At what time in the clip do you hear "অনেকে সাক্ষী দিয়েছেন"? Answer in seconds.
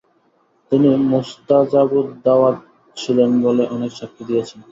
3.73-4.59